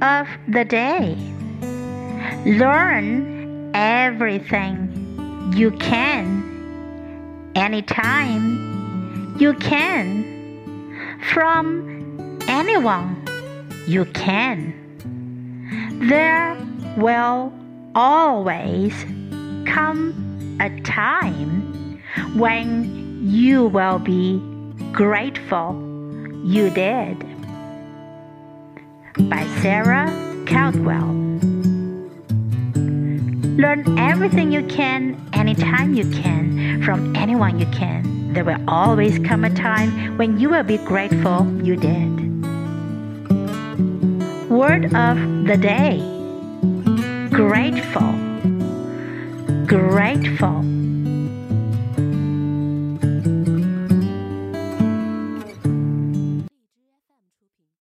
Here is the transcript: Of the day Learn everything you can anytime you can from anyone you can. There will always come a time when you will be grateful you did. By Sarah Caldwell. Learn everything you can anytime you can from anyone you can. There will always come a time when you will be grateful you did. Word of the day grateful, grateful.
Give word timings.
Of 0.00 0.28
the 0.46 0.64
day 0.64 1.16
Learn 2.46 3.72
everything 3.74 5.52
you 5.56 5.72
can 5.72 7.52
anytime 7.56 9.36
you 9.38 9.54
can 9.54 11.18
from 11.32 12.38
anyone 12.48 13.24
you 13.86 14.04
can. 14.06 14.74
There 16.08 16.56
will 16.96 17.52
always 17.94 18.94
come 19.66 20.58
a 20.60 20.70
time 20.82 22.00
when 22.36 23.20
you 23.24 23.66
will 23.66 23.98
be 23.98 24.40
grateful 24.92 25.74
you 26.44 26.70
did. 26.70 27.37
By 29.22 29.46
Sarah 29.60 30.06
Caldwell. 30.46 31.14
Learn 33.58 33.98
everything 33.98 34.52
you 34.52 34.62
can 34.66 35.20
anytime 35.32 35.94
you 35.94 36.08
can 36.10 36.82
from 36.82 37.16
anyone 37.16 37.58
you 37.58 37.66
can. 37.66 38.32
There 38.32 38.44
will 38.44 38.62
always 38.68 39.18
come 39.18 39.44
a 39.44 39.50
time 39.50 40.16
when 40.18 40.38
you 40.38 40.50
will 40.50 40.62
be 40.62 40.78
grateful 40.78 41.46
you 41.62 41.76
did. 41.76 42.12
Word 44.48 44.94
of 44.94 45.16
the 45.46 45.56
day 45.56 46.18
grateful, 47.38 48.12
grateful. 49.66 50.64